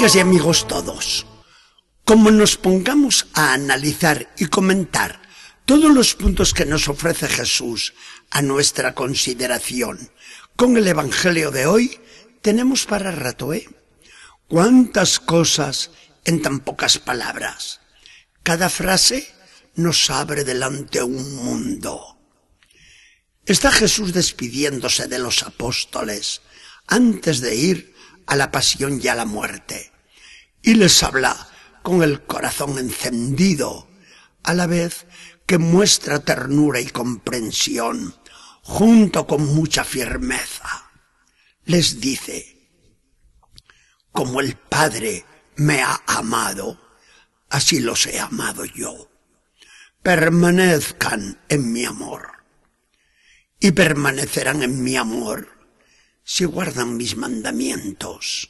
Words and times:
Amigas 0.00 0.16
y 0.16 0.20
amigos 0.20 0.66
todos, 0.66 1.26
como 2.06 2.30
nos 2.30 2.56
pongamos 2.56 3.26
a 3.34 3.52
analizar 3.52 4.32
y 4.38 4.46
comentar 4.46 5.20
todos 5.66 5.92
los 5.92 6.14
puntos 6.14 6.54
que 6.54 6.64
nos 6.64 6.88
ofrece 6.88 7.28
Jesús 7.28 7.92
a 8.30 8.40
nuestra 8.40 8.94
consideración 8.94 10.10
con 10.56 10.78
el 10.78 10.88
Evangelio 10.88 11.50
de 11.50 11.66
hoy, 11.66 12.00
tenemos 12.40 12.86
para 12.86 13.10
rato, 13.10 13.52
¿eh? 13.52 13.68
¿Cuántas 14.48 15.20
cosas 15.20 15.90
en 16.24 16.40
tan 16.40 16.60
pocas 16.60 16.98
palabras? 16.98 17.82
Cada 18.42 18.70
frase 18.70 19.28
nos 19.74 20.08
abre 20.08 20.44
delante 20.44 21.02
un 21.02 21.34
mundo. 21.34 22.18
Está 23.44 23.70
Jesús 23.70 24.14
despidiéndose 24.14 25.08
de 25.08 25.18
los 25.18 25.42
apóstoles 25.42 26.40
antes 26.86 27.42
de 27.42 27.54
ir 27.54 27.94
a 28.24 28.34
la 28.36 28.50
pasión 28.50 28.98
y 29.02 29.08
a 29.08 29.14
la 29.14 29.26
muerte. 29.26 29.89
Y 30.62 30.74
les 30.74 31.02
habla 31.02 31.48
con 31.82 32.02
el 32.02 32.22
corazón 32.24 32.78
encendido, 32.78 33.88
a 34.42 34.54
la 34.54 34.66
vez 34.66 35.06
que 35.46 35.58
muestra 35.58 36.20
ternura 36.20 36.80
y 36.80 36.86
comprensión, 36.86 38.14
junto 38.62 39.26
con 39.26 39.54
mucha 39.54 39.84
firmeza. 39.84 40.90
Les 41.64 42.00
dice, 42.00 42.60
como 44.12 44.40
el 44.40 44.56
Padre 44.56 45.24
me 45.56 45.82
ha 45.82 46.02
amado, 46.06 46.80
así 47.48 47.80
los 47.80 48.06
he 48.06 48.18
amado 48.18 48.64
yo. 48.64 49.10
Permanezcan 50.02 51.40
en 51.48 51.72
mi 51.72 51.84
amor. 51.84 52.32
Y 53.58 53.72
permanecerán 53.72 54.62
en 54.62 54.82
mi 54.82 54.96
amor 54.96 55.48
si 56.24 56.44
guardan 56.44 56.96
mis 56.96 57.16
mandamientos. 57.16 58.49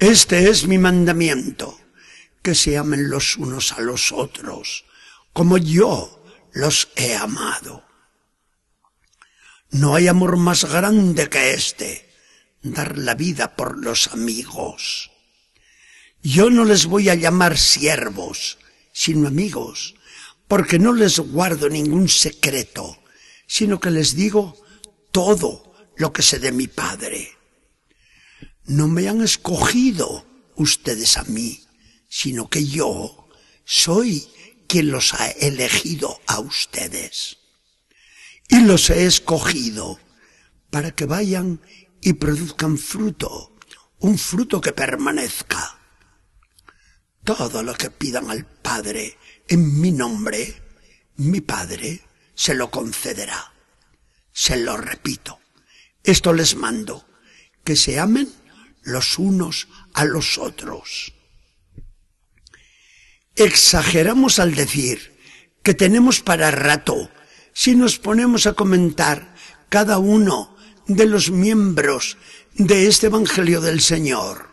Este 0.00 0.48
es 0.48 0.66
mi 0.66 0.78
mandamiento, 0.78 1.78
que 2.40 2.54
se 2.54 2.78
amen 2.78 3.10
los 3.10 3.36
unos 3.36 3.72
a 3.72 3.82
los 3.82 4.12
otros, 4.12 4.86
como 5.34 5.58
yo 5.58 6.24
los 6.54 6.88
he 6.96 7.14
amado. 7.14 7.84
No 9.70 9.94
hay 9.94 10.08
amor 10.08 10.38
más 10.38 10.64
grande 10.64 11.28
que 11.28 11.52
este, 11.52 12.08
dar 12.62 12.96
la 12.96 13.14
vida 13.14 13.54
por 13.56 13.76
los 13.76 14.08
amigos. 14.08 15.10
Yo 16.22 16.48
no 16.48 16.64
les 16.64 16.86
voy 16.86 17.10
a 17.10 17.14
llamar 17.14 17.58
siervos, 17.58 18.56
sino 18.94 19.28
amigos, 19.28 19.96
porque 20.48 20.78
no 20.78 20.94
les 20.94 21.18
guardo 21.18 21.68
ningún 21.68 22.08
secreto, 22.08 23.02
sino 23.46 23.78
que 23.78 23.90
les 23.90 24.16
digo 24.16 24.56
todo 25.12 25.74
lo 25.96 26.10
que 26.10 26.22
sé 26.22 26.38
de 26.38 26.52
mi 26.52 26.68
Padre. 26.68 27.39
No 28.70 28.86
me 28.86 29.08
han 29.08 29.20
escogido 29.20 30.24
ustedes 30.54 31.18
a 31.18 31.24
mí, 31.24 31.66
sino 32.08 32.48
que 32.48 32.64
yo 32.64 33.28
soy 33.64 34.28
quien 34.68 34.92
los 34.92 35.12
ha 35.14 35.28
elegido 35.28 36.20
a 36.28 36.38
ustedes. 36.38 37.38
Y 38.48 38.60
los 38.60 38.88
he 38.90 39.06
escogido 39.06 39.98
para 40.70 40.92
que 40.92 41.04
vayan 41.04 41.60
y 42.00 42.12
produzcan 42.12 42.78
fruto, 42.78 43.58
un 43.98 44.16
fruto 44.16 44.60
que 44.60 44.72
permanezca. 44.72 45.80
Todo 47.24 47.64
lo 47.64 47.74
que 47.74 47.90
pidan 47.90 48.30
al 48.30 48.46
Padre 48.46 49.18
en 49.48 49.80
mi 49.80 49.90
nombre, 49.90 50.62
mi 51.16 51.40
Padre 51.40 52.02
se 52.36 52.54
lo 52.54 52.70
concederá. 52.70 53.52
Se 54.32 54.56
lo 54.56 54.76
repito. 54.76 55.40
Esto 56.04 56.32
les 56.32 56.54
mando, 56.54 57.04
que 57.64 57.74
se 57.74 57.98
amen 57.98 58.39
los 58.82 59.18
unos 59.18 59.68
a 59.94 60.04
los 60.04 60.38
otros. 60.38 61.14
Exageramos 63.36 64.38
al 64.38 64.54
decir 64.54 65.16
que 65.62 65.74
tenemos 65.74 66.20
para 66.20 66.50
rato 66.50 67.10
si 67.52 67.74
nos 67.74 67.98
ponemos 67.98 68.46
a 68.46 68.54
comentar 68.54 69.34
cada 69.68 69.98
uno 69.98 70.56
de 70.86 71.06
los 71.06 71.30
miembros 71.30 72.16
de 72.54 72.86
este 72.86 73.06
Evangelio 73.06 73.60
del 73.60 73.80
Señor. 73.80 74.50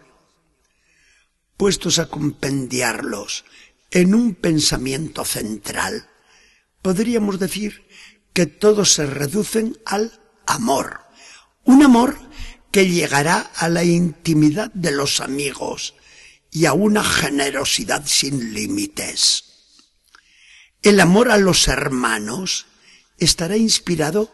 Puestos 1.57 1.99
a 1.99 2.07
compendiarlos 2.07 3.45
en 3.91 4.13
un 4.13 4.35
pensamiento 4.35 5.25
central, 5.25 6.07
podríamos 6.81 7.39
decir 7.39 7.87
que 8.33 8.45
todos 8.45 8.93
se 8.93 9.07
reducen 9.07 9.77
al 9.85 10.19
amor. 10.45 11.01
Un 11.63 11.83
amor 11.83 12.17
que 12.77 12.87
llegará 12.87 13.39
a 13.55 13.69
la 13.69 13.83
intimidad 13.83 14.71
de 14.71 14.91
los 14.91 15.19
amigos 15.19 15.95
y 16.51 16.65
a 16.65 16.73
una 16.73 17.03
generosidad 17.03 18.05
sin 18.05 18.53
límites. 18.53 19.45
El 20.83 20.99
amor 20.99 21.31
a 21.31 21.37
los 21.37 21.67
hermanos 21.69 22.67
estará 23.17 23.57
inspirado 23.57 24.31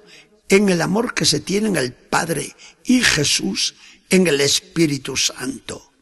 en 0.50 0.68
el 0.68 0.82
amor 0.82 1.14
que 1.14 1.24
se 1.24 1.40
tiene 1.40 1.70
en 1.70 1.78
el 1.78 1.94
Padre 1.94 2.54
y 2.84 3.00
Jesús 3.00 3.76
en 4.10 4.28
el 4.28 4.42
Espíritu 4.42 5.16
Santo 5.16 5.94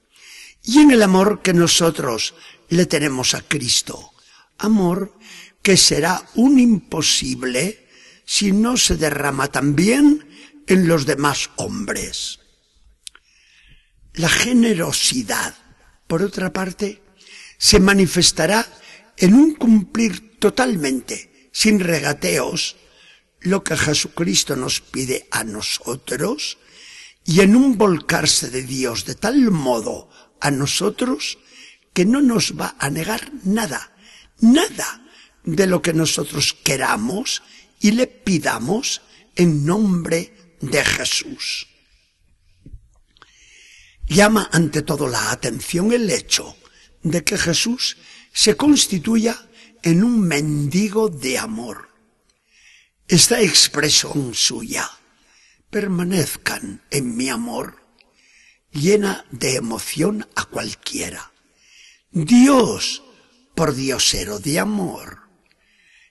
y 0.64 0.80
en 0.80 0.90
el 0.90 1.04
amor 1.04 1.44
que 1.44 1.54
nosotros 1.54 2.34
le 2.70 2.88
tenemos 2.88 3.36
a 3.36 3.44
Cristo. 3.44 4.14
Amor 4.58 5.16
que 5.62 5.78
será 5.78 6.28
un 6.34 6.58
imposible 6.58 7.88
si 8.26 8.52
no 8.52 8.78
se 8.78 8.98
derrama 8.98 9.52
también 9.52 10.26
en 10.72 10.88
los 10.88 11.06
demás 11.06 11.50
hombres. 11.58 12.40
La 14.14 14.30
generosidad, 14.30 15.54
por 16.08 16.24
otra 16.24 16.54
parte, 16.54 17.02
se 17.58 17.80
manifestará 17.82 18.66
en 19.18 19.34
un 19.34 19.56
cumplir 19.56 20.40
totalmente, 20.40 21.50
sin 21.52 21.82
regateos, 21.82 22.78
lo 23.42 23.66
que 23.66 23.76
Jesucristo 23.76 24.56
nos 24.56 24.80
pide 24.80 25.28
a 25.32 25.44
nosotros 25.44 26.58
y 27.26 27.42
en 27.42 27.58
un 27.58 27.78
volcarse 27.78 28.50
de 28.50 28.64
Dios 28.64 29.04
de 29.04 29.16
tal 29.16 29.52
modo 29.52 30.10
a 30.40 30.52
nosotros 30.52 31.38
que 31.92 32.06
no 32.06 32.22
nos 32.22 32.58
va 32.58 32.76
a 32.80 32.90
negar 32.90 33.30
nada, 33.44 33.94
nada 34.40 35.06
de 35.44 35.68
lo 35.68 35.82
que 35.82 35.94
nosotros 35.94 36.56
queramos 36.64 37.44
y 37.82 37.92
le 37.92 38.08
pidamos 38.08 39.02
en 39.36 39.66
nombre 39.66 40.41
de 40.62 40.84
Jesús. 40.86 41.68
Llama 44.08 44.50
ante 44.52 44.82
todo 44.82 45.08
la 45.08 45.32
atención 45.32 45.94
el 45.94 46.10
hecho 46.10 46.56
de 47.04 47.24
que 47.24 47.38
Jesús 47.38 47.98
se 48.34 48.56
constituya 48.56 49.38
en 49.84 50.04
un 50.04 50.22
mendigo 50.22 51.10
de 51.10 51.38
amor. 51.38 51.90
Esta 53.08 53.42
expresión 53.42 54.34
suya, 54.34 54.90
permanezcan 55.70 56.84
en 56.92 57.16
mi 57.16 57.30
amor, 57.30 57.82
llena 58.72 59.26
de 59.32 59.56
emoción 59.56 60.28
a 60.36 60.46
cualquiera. 60.46 61.32
Dios, 62.12 63.04
por 63.56 63.74
diosero 63.76 64.40
de 64.40 64.60
amor, 64.60 65.20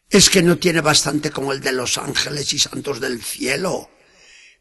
es 0.08 0.28
que 0.28 0.42
no 0.42 0.58
tiene 0.58 0.80
bastante 0.80 1.30
como 1.30 1.52
el 1.52 1.60
de 1.60 1.72
los 1.72 1.96
ángeles 1.96 2.52
y 2.52 2.58
santos 2.58 3.00
del 3.00 3.22
cielo 3.22 3.90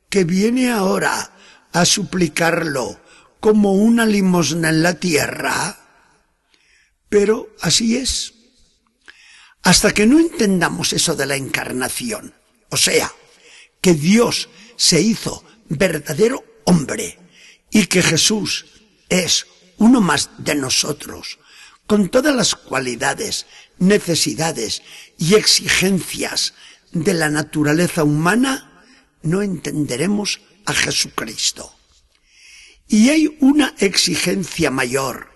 que 0.09 0.23
viene 0.23 0.71
ahora 0.71 1.31
a 1.71 1.85
suplicarlo 1.85 2.99
como 3.39 3.73
una 3.73 4.05
limosna 4.05 4.69
en 4.69 4.83
la 4.83 4.95
tierra. 4.95 5.77
Pero 7.09 7.49
así 7.61 7.97
es. 7.97 8.33
Hasta 9.63 9.91
que 9.91 10.07
no 10.07 10.19
entendamos 10.19 10.93
eso 10.93 11.15
de 11.15 11.25
la 11.25 11.35
encarnación, 11.35 12.33
o 12.69 12.77
sea, 12.77 13.11
que 13.81 13.93
Dios 13.93 14.49
se 14.77 15.01
hizo 15.01 15.43
verdadero 15.67 16.43
hombre 16.65 17.19
y 17.69 17.87
que 17.87 18.01
Jesús 18.01 18.65
es 19.09 19.45
uno 19.77 20.01
más 20.01 20.29
de 20.37 20.55
nosotros, 20.55 21.39
con 21.87 22.09
todas 22.09 22.35
las 22.35 22.55
cualidades, 22.55 23.45
necesidades 23.79 24.81
y 25.17 25.35
exigencias 25.35 26.53
de 26.91 27.13
la 27.13 27.29
naturaleza 27.29 28.03
humana, 28.03 28.68
no 29.21 29.41
entenderemos 29.41 30.41
a 30.65 30.73
Jesucristo. 30.73 31.75
Y 32.87 33.09
hay 33.09 33.37
una 33.39 33.75
exigencia 33.79 34.71
mayor 34.71 35.29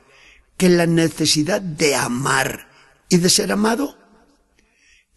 que 0.57 0.69
la 0.69 0.85
necesidad 0.85 1.61
de 1.61 1.95
amar 1.95 2.69
y 3.09 3.17
de 3.17 3.29
ser 3.29 3.51
amado. 3.51 3.97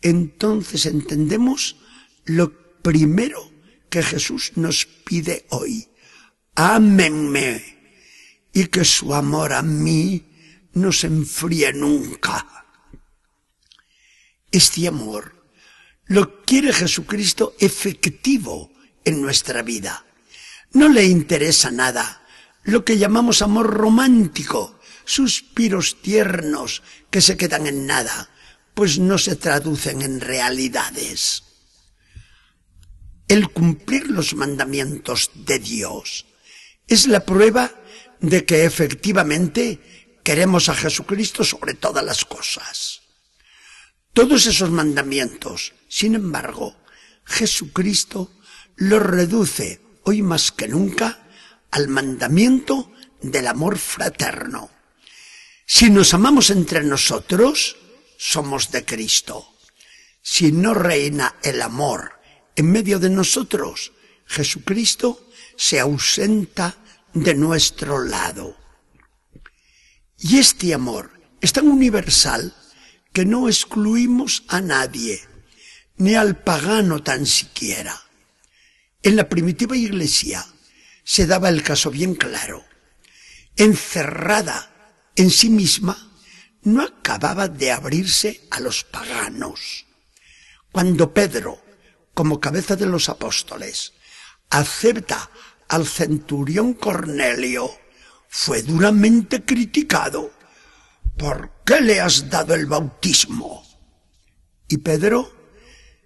Entonces 0.02 0.86
entendemos 0.86 1.76
lo 2.24 2.52
primero 2.82 3.50
que 3.88 4.02
Jesús 4.02 4.52
nos 4.56 4.86
pide 4.86 5.46
hoy. 5.50 5.88
Ámenme 6.54 7.76
y 8.52 8.66
que 8.66 8.84
su 8.84 9.14
amor 9.14 9.52
a 9.52 9.62
mí 9.62 10.24
no 10.72 10.92
se 10.92 11.06
enfríe 11.06 11.72
nunca. 11.72 12.66
Este 14.50 14.88
amor 14.88 15.35
lo 16.06 16.44
quiere 16.44 16.72
Jesucristo 16.72 17.54
efectivo 17.58 18.72
en 19.04 19.20
nuestra 19.20 19.62
vida. 19.62 20.04
No 20.72 20.88
le 20.88 21.04
interesa 21.04 21.70
nada 21.70 22.22
lo 22.64 22.84
que 22.84 22.98
llamamos 22.98 23.42
amor 23.42 23.66
romántico, 23.66 24.78
suspiros 25.04 26.02
tiernos 26.02 26.82
que 27.10 27.20
se 27.20 27.36
quedan 27.36 27.66
en 27.66 27.86
nada, 27.86 28.28
pues 28.74 28.98
no 28.98 29.18
se 29.18 29.36
traducen 29.36 30.02
en 30.02 30.20
realidades. 30.20 31.44
El 33.28 33.50
cumplir 33.50 34.10
los 34.10 34.34
mandamientos 34.34 35.30
de 35.34 35.58
Dios 35.58 36.26
es 36.86 37.06
la 37.06 37.20
prueba 37.20 37.72
de 38.20 38.44
que 38.44 38.64
efectivamente 38.64 40.18
queremos 40.24 40.68
a 40.68 40.74
Jesucristo 40.74 41.44
sobre 41.44 41.74
todas 41.74 42.04
las 42.04 42.24
cosas. 42.24 43.05
Todos 44.16 44.46
esos 44.46 44.70
mandamientos, 44.70 45.74
sin 45.88 46.14
embargo, 46.14 46.74
Jesucristo 47.26 48.32
los 48.76 49.02
reduce 49.02 49.82
hoy 50.04 50.22
más 50.22 50.52
que 50.52 50.68
nunca 50.68 51.28
al 51.70 51.88
mandamiento 51.88 52.94
del 53.20 53.46
amor 53.46 53.76
fraterno. 53.76 54.70
Si 55.66 55.90
nos 55.90 56.14
amamos 56.14 56.48
entre 56.48 56.82
nosotros, 56.82 57.76
somos 58.16 58.70
de 58.70 58.86
Cristo. 58.86 59.58
Si 60.22 60.50
no 60.50 60.72
reina 60.72 61.36
el 61.42 61.60
amor 61.60 62.18
en 62.54 62.72
medio 62.72 62.98
de 62.98 63.10
nosotros, 63.10 63.92
Jesucristo 64.24 65.28
se 65.56 65.78
ausenta 65.78 66.74
de 67.12 67.34
nuestro 67.34 68.02
lado. 68.02 68.56
Y 70.18 70.38
este 70.38 70.72
amor 70.72 71.12
es 71.42 71.52
tan 71.52 71.68
universal 71.68 72.54
que 73.16 73.24
no 73.24 73.48
excluimos 73.48 74.44
a 74.46 74.60
nadie, 74.60 75.22
ni 75.96 76.16
al 76.16 76.36
pagano 76.36 77.02
tan 77.02 77.24
siquiera. 77.24 77.98
En 79.02 79.16
la 79.16 79.26
primitiva 79.30 79.74
iglesia 79.74 80.44
se 81.02 81.26
daba 81.26 81.48
el 81.48 81.62
caso 81.62 81.90
bien 81.90 82.14
claro. 82.14 82.62
Encerrada 83.56 84.70
en 85.16 85.30
sí 85.30 85.48
misma, 85.48 85.96
no 86.60 86.82
acababa 86.82 87.48
de 87.48 87.72
abrirse 87.72 88.42
a 88.50 88.60
los 88.60 88.84
paganos. 88.84 89.86
Cuando 90.70 91.14
Pedro, 91.14 91.64
como 92.12 92.38
cabeza 92.38 92.76
de 92.76 92.84
los 92.84 93.08
apóstoles, 93.08 93.94
acepta 94.50 95.30
al 95.68 95.86
centurión 95.86 96.74
Cornelio, 96.74 97.70
fue 98.28 98.60
duramente 98.60 99.42
criticado. 99.42 100.35
¿Por 101.16 101.50
qué 101.64 101.80
le 101.80 102.00
has 102.00 102.28
dado 102.28 102.54
el 102.54 102.66
bautismo? 102.66 103.64
Y 104.68 104.78
Pedro 104.78 105.32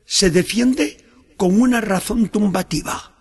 se 0.07 0.31
defiende 0.31 1.05
con 1.37 1.61
una 1.61 1.81
razón 1.81 2.29
tumbativa. 2.29 3.17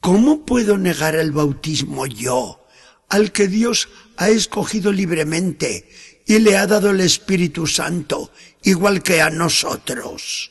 ¿Cómo 0.00 0.44
puedo 0.44 0.76
negar 0.78 1.14
el 1.14 1.32
bautismo 1.32 2.06
yo, 2.06 2.66
al 3.08 3.32
que 3.32 3.48
Dios 3.48 3.88
ha 4.16 4.28
escogido 4.28 4.92
libremente 4.92 5.88
y 6.26 6.40
le 6.40 6.56
ha 6.56 6.66
dado 6.66 6.90
el 6.90 7.00
Espíritu 7.00 7.66
Santo, 7.66 8.32
igual 8.62 9.02
que 9.02 9.20
a 9.20 9.30
nosotros. 9.30 10.50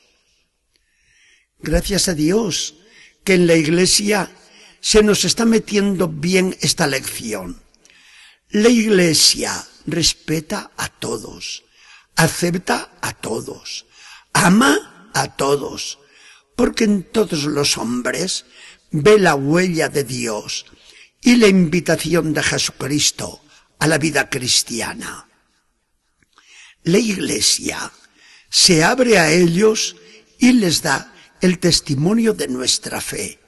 Gracias 1.60 2.08
a 2.08 2.14
Dios 2.14 2.76
que 3.24 3.34
en 3.34 3.48
la 3.48 3.56
Iglesia 3.56 4.32
se 4.80 5.04
nos 5.04 5.26
está 5.26 5.46
metiendo 5.46 6.08
bien 6.08 6.56
esta 6.62 6.88
lección. 6.88 7.62
La 8.50 8.70
Iglesia 8.70 9.66
respeta 9.86 10.72
a 10.78 10.90
todos, 10.90 11.64
acepta 12.16 12.92
a 13.02 13.14
todos, 13.14 13.86
ama 14.34 15.10
a 15.14 15.36
todos, 15.36 16.00
porque 16.56 16.86
en 16.86 17.04
todos 17.04 17.44
los 17.44 17.78
hombres 17.78 18.46
ve 18.92 19.20
la 19.20 19.36
huella 19.36 19.90
de 19.90 20.04
Dios 20.04 20.66
y 21.22 21.36
la 21.38 21.48
invitación 21.48 22.34
de 22.34 22.44
Jesucristo 22.44 23.42
a 23.80 23.88
la 23.88 23.98
vida 23.98 24.30
cristiana. 24.30 25.28
La 26.84 27.00
Iglesia 27.00 27.92
se 28.50 28.84
abre 28.84 29.18
a 29.20 29.32
ellos 29.32 29.96
y 30.38 30.54
les 30.54 30.82
da 30.82 31.14
el 31.42 31.60
testimonio 31.60 32.34
de 32.34 32.48
nuestra 32.48 33.02
fe. 33.02 33.40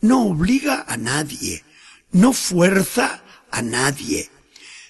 No 0.00 0.26
obliga 0.26 0.84
a 0.86 0.96
nadie, 0.96 1.64
no 2.12 2.32
fuerza 2.32 3.22
a 3.50 3.62
nadie. 3.62 4.30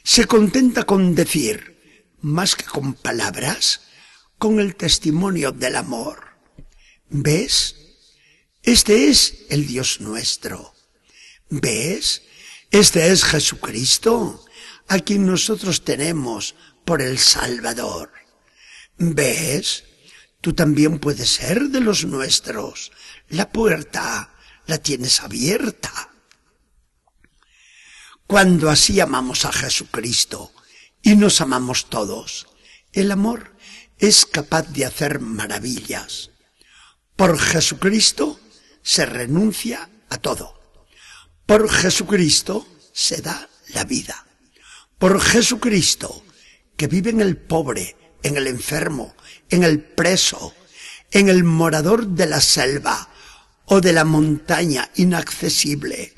Se 0.05 0.27
contenta 0.27 0.85
con 0.85 1.15
decir, 1.15 2.13
más 2.21 2.57
que 2.57 2.65
con 2.65 2.95
palabras, 2.95 3.83
con 4.37 4.59
el 4.59 4.75
testimonio 4.75 5.53
del 5.53 5.77
amor. 5.77 6.39
¿Ves? 7.09 7.77
Este 8.63 9.09
es 9.09 9.47
el 9.51 9.67
Dios 9.67 10.01
nuestro. 10.01 10.75
¿Ves? 11.49 12.23
Este 12.71 13.13
es 13.13 13.25
Jesucristo, 13.25 14.45
a 14.89 14.99
quien 14.99 15.27
nosotros 15.27 15.85
tenemos 15.85 16.55
por 16.85 17.01
el 17.01 17.19
Salvador. 17.19 18.11
¿Ves? 18.99 19.85
Tú 20.41 20.53
también 20.53 20.99
puedes 20.99 21.29
ser 21.29 21.69
de 21.69 21.81
los 21.81 22.05
nuestros. 22.05 22.91
La 23.29 23.51
puerta 23.53 24.35
la 24.67 24.79
tienes 24.79 25.21
abierta. 25.21 26.12
Cuando 28.33 28.71
así 28.71 28.99
amamos 28.99 29.45
a 29.45 29.53
Jesucristo 29.53 30.53
y 31.03 31.17
nos 31.17 31.43
amamos 31.43 31.91
todos, 31.91 32.47
el 32.95 33.11
amor 33.11 33.55
es 33.99 34.25
capaz 34.25 34.63
de 34.73 34.87
hacer 34.87 35.21
maravillas. 35.21 36.31
Por 37.15 37.39
Jesucristo 37.39 38.41
se 38.83 39.05
renuncia 39.05 39.91
a 40.09 40.17
todo. 40.17 40.59
Por 41.45 41.69
Jesucristo 41.69 42.67
se 42.95 43.21
da 43.21 43.51
la 43.75 43.85
vida. 43.85 44.27
Por 44.97 45.21
Jesucristo, 45.21 46.25
que 46.75 46.87
vive 46.87 47.11
en 47.11 47.21
el 47.21 47.37
pobre, 47.37 47.99
en 48.23 48.39
el 48.39 48.47
enfermo, 48.47 49.15
en 49.51 49.63
el 49.63 49.79
preso, 49.79 50.55
en 51.11 51.29
el 51.29 51.45
morador 51.45 52.07
de 52.07 52.25
la 52.25 52.41
selva 52.41 53.11
o 53.67 53.83
de 53.83 53.93
la 53.93 54.07
montaña 54.07 54.91
inaccesible, 54.95 56.15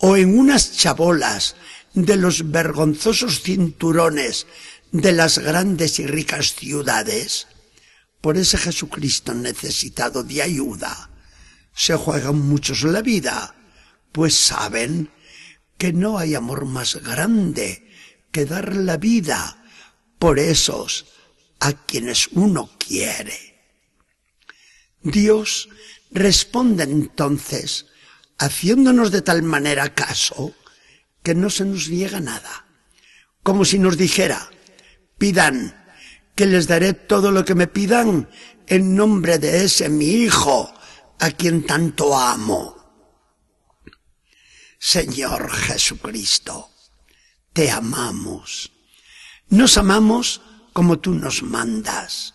o 0.00 0.16
en 0.16 0.38
unas 0.38 0.76
chabolas 0.76 1.56
de 1.94 2.16
los 2.16 2.50
vergonzosos 2.50 3.42
cinturones 3.42 4.46
de 4.92 5.12
las 5.12 5.38
grandes 5.38 5.98
y 5.98 6.06
ricas 6.06 6.54
ciudades, 6.54 7.46
por 8.20 8.36
ese 8.36 8.58
Jesucristo 8.58 9.34
necesitado 9.34 10.22
de 10.22 10.42
ayuda, 10.42 11.10
se 11.74 11.94
juegan 11.96 12.38
muchos 12.38 12.82
la 12.82 13.00
vida 13.02 13.54
pues 14.12 14.34
saben 14.34 15.10
que 15.78 15.92
no 15.92 16.18
hay 16.18 16.34
amor 16.34 16.66
más 16.66 16.96
grande 16.96 17.88
que 18.32 18.44
dar 18.44 18.74
la 18.76 18.96
vida 18.96 19.64
por 20.18 20.38
esos 20.38 21.06
a 21.60 21.72
quienes 21.72 22.28
uno 22.32 22.70
quiere. 22.78 23.62
Dios 25.02 25.68
responde 26.10 26.84
entonces, 26.84 27.86
haciéndonos 28.40 29.10
de 29.10 29.20
tal 29.20 29.42
manera 29.42 29.94
caso, 29.94 30.54
que 31.22 31.34
no 31.34 31.50
se 31.50 31.66
nos 31.66 31.88
niega 31.88 32.20
nada, 32.20 32.66
como 33.42 33.66
si 33.66 33.78
nos 33.78 33.98
dijera, 33.98 34.50
pidan, 35.18 35.76
que 36.34 36.46
les 36.46 36.66
daré 36.66 36.94
todo 36.94 37.30
lo 37.32 37.44
que 37.44 37.54
me 37.54 37.66
pidan 37.66 38.30
en 38.66 38.96
nombre 38.96 39.38
de 39.38 39.64
ese 39.64 39.90
mi 39.90 40.06
Hijo, 40.24 40.72
a 41.18 41.30
quien 41.32 41.66
tanto 41.66 42.16
amo. 42.16 42.76
Señor 44.78 45.52
Jesucristo, 45.52 46.70
te 47.52 47.70
amamos. 47.70 48.72
Nos 49.50 49.76
amamos 49.76 50.40
como 50.72 50.98
tú 50.98 51.12
nos 51.12 51.42
mandas. 51.42 52.34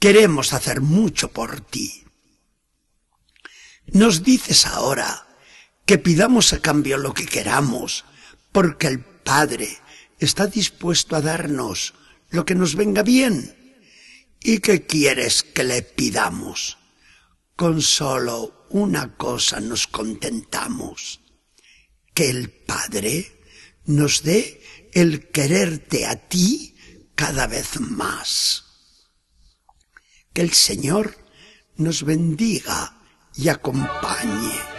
Queremos 0.00 0.52
hacer 0.52 0.80
mucho 0.80 1.28
por 1.30 1.60
ti. 1.60 2.03
Nos 3.86 4.22
dices 4.22 4.66
ahora 4.66 5.26
que 5.86 5.98
pidamos 5.98 6.52
a 6.52 6.60
cambio 6.60 6.96
lo 6.96 7.12
que 7.12 7.26
queramos, 7.26 8.04
porque 8.52 8.86
el 8.86 9.00
Padre 9.00 9.78
está 10.18 10.46
dispuesto 10.46 11.16
a 11.16 11.20
darnos 11.20 11.94
lo 12.30 12.44
que 12.44 12.54
nos 12.54 12.74
venga 12.74 13.02
bien. 13.02 13.56
¿Y 14.40 14.58
qué 14.58 14.86
quieres 14.86 15.42
que 15.42 15.64
le 15.64 15.82
pidamos? 15.82 16.78
Con 17.56 17.82
solo 17.82 18.66
una 18.70 19.16
cosa 19.16 19.60
nos 19.60 19.86
contentamos 19.86 21.20
que 22.12 22.30
el 22.30 22.50
Padre 22.50 23.40
nos 23.86 24.22
dé 24.22 24.62
el 24.92 25.28
quererte 25.30 26.06
a 26.06 26.16
ti 26.16 26.74
cada 27.14 27.46
vez 27.46 27.80
más. 27.80 28.64
Que 30.32 30.42
el 30.42 30.52
Señor 30.52 31.16
nos 31.76 32.04
bendiga 32.04 33.03
y 33.36 33.48
acompañe. 33.48 34.73